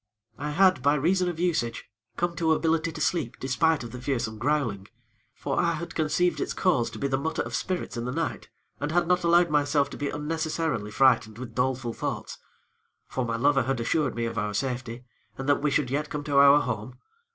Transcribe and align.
"I 0.39 0.49
had, 0.49 0.81
by 0.81 0.95
reason 0.95 1.29
of 1.29 1.39
usage, 1.39 1.85
come 2.17 2.35
to 2.37 2.53
ability 2.53 2.91
to 2.91 2.99
sleep 2.99 3.37
despite 3.39 3.83
of 3.83 3.91
the 3.91 4.01
fearsome 4.01 4.39
growling; 4.39 4.87
for 5.35 5.59
I 5.59 5.73
had 5.73 5.93
conceived 5.93 6.39
its 6.41 6.53
cause 6.55 6.89
to 6.89 6.97
be 6.97 7.07
the 7.07 7.19
mutter 7.19 7.43
of 7.43 7.53
spirits 7.53 7.95
in 7.97 8.05
the 8.05 8.11
night, 8.11 8.49
and 8.79 8.91
had 8.91 9.05
not 9.07 9.23
allowed 9.23 9.51
myself 9.51 9.91
to 9.91 9.97
be 9.97 10.09
unnecessarily 10.09 10.89
frightened 10.89 11.37
with 11.37 11.53
doleful 11.53 11.93
thoughts; 11.93 12.39
for 13.05 13.25
my 13.25 13.35
lover 13.35 13.61
had 13.61 13.79
assured 13.79 14.15
me 14.15 14.25
of 14.25 14.39
our 14.39 14.55
safety, 14.55 15.05
and 15.37 15.47
that 15.47 15.61
we 15.61 15.69
should 15.69 15.91
yet 15.91 16.09
come 16.09 16.23
to 16.23 16.39
our 16.39 16.61
home. 16.61 16.97